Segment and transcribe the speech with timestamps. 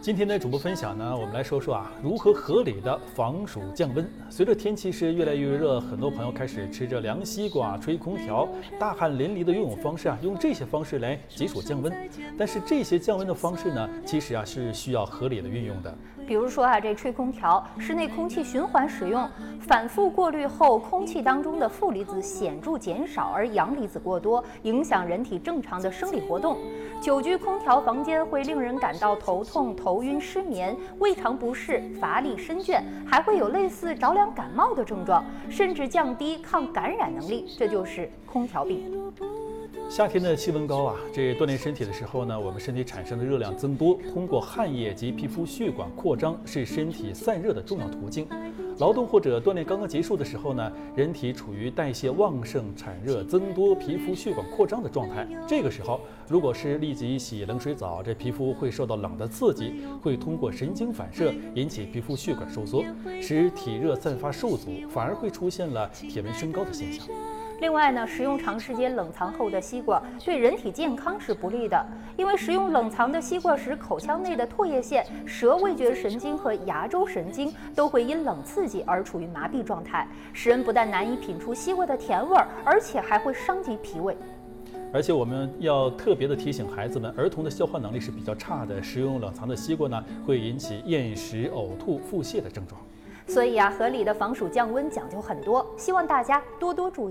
[0.00, 4.10] 今天的主播分享呢，我们来说说啊，如何合理的防暑降温。
[4.28, 11.92] 随着天气是越来越热，很多朋友开始吃着凉西瓜、吹空调，大汗淋漓的游泳方式啊，用这些方式来解暑降温。
[12.36, 15.94] 但是这些降温的方式呢，其实啊是需要合理的运用的。
[16.26, 19.28] 比如说啊，这吹空调，室内空气循环使用，
[19.60, 26.56] 反复过滤后，空气当中的负离子显著减少，而阳离子过多，影响人体正常的生理活动。
[27.00, 39.12] 久居空调房间会会令人感到头痛、头晕、失眠、胃肠不适、乏力、身倦，还会有类似着凉感冒的症状，甚至降低抗感染能力，这就是空调病。
[39.88, 48.26] 夏天的气温高啊，这锻炼身体的时候呢，我们身体产生的热量增多，通过汗液及皮肤血管扩张，是身体散热的重要途径。
[48.78, 55.26] 劳动或者锻炼刚刚结束的时候呢，人体处于代谢旺盛、产热增多、皮肤血管扩张的状态。
[55.46, 62.82] 这个时候，如果是立即洗冷水澡，这皮肤会受到冷的刺激，会通过神经反射引起皮肤血管收缩，
[63.20, 67.04] 使体热散发受阻，反而会出现了体温升高的现象。
[67.60, 84.16] 另外呢，食用长时间冷藏后的西瓜对人体健康是不利的，因为食用冷藏的西瓜时，口腔内的唾液腺、舌味觉神经和牙周神经都会因冷刺激而处于麻痹状态，使人不但难以品出西瓜的甜味儿，而且还会伤及脾胃。
[84.90, 92.80] 而且我们要特别的提醒孩子们，儿童的消化能力是比较差的，食用冷藏的西瓜呢，会引起厌食、呕吐、腹泻的症状。
[93.28, 97.08] 所以啊，合理的防暑降温讲究很多，希望大家多多注意。